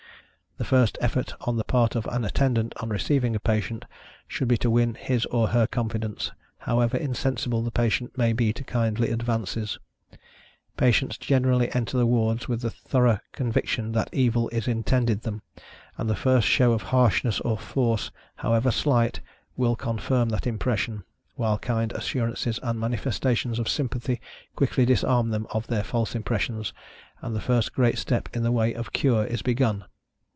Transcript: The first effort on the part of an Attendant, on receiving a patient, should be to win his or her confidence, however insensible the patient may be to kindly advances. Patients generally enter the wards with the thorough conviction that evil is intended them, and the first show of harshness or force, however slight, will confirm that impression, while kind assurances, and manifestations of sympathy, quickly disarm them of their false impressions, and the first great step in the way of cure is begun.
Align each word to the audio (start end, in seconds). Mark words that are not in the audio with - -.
The 0.57 0.65
first 0.65 0.95
effort 1.01 1.33
on 1.41 1.55
the 1.55 1.63
part 1.63 1.95
of 1.95 2.05
an 2.05 2.23
Attendant, 2.23 2.73
on 2.79 2.89
receiving 2.89 3.35
a 3.35 3.39
patient, 3.39 3.85
should 4.27 4.47
be 4.47 4.57
to 4.57 4.69
win 4.69 4.93
his 4.93 5.25
or 5.27 5.47
her 5.47 5.65
confidence, 5.65 6.31
however 6.59 6.97
insensible 6.97 7.63
the 7.63 7.71
patient 7.71 8.15
may 8.15 8.31
be 8.31 8.53
to 8.53 8.63
kindly 8.63 9.09
advances. 9.09 9.79
Patients 10.77 11.17
generally 11.17 11.73
enter 11.73 11.97
the 11.97 12.05
wards 12.05 12.47
with 12.47 12.61
the 12.61 12.69
thorough 12.69 13.17
conviction 13.31 13.93
that 13.93 14.13
evil 14.13 14.49
is 14.49 14.67
intended 14.67 15.21
them, 15.23 15.41
and 15.97 16.07
the 16.07 16.15
first 16.15 16.47
show 16.47 16.73
of 16.73 16.83
harshness 16.93 17.39
or 17.41 17.57
force, 17.57 18.11
however 18.35 18.69
slight, 18.69 19.19
will 19.57 19.75
confirm 19.75 20.29
that 20.29 20.45
impression, 20.45 21.03
while 21.33 21.57
kind 21.57 21.91
assurances, 21.93 22.59
and 22.61 22.79
manifestations 22.79 23.57
of 23.57 23.67
sympathy, 23.67 24.21
quickly 24.55 24.85
disarm 24.85 25.29
them 25.31 25.47
of 25.49 25.65
their 25.65 25.83
false 25.83 26.13
impressions, 26.13 26.71
and 27.23 27.35
the 27.35 27.41
first 27.41 27.73
great 27.73 27.97
step 27.97 28.29
in 28.35 28.43
the 28.43 28.51
way 28.51 28.73
of 28.75 28.93
cure 28.93 29.25
is 29.25 29.41
begun. 29.41 29.85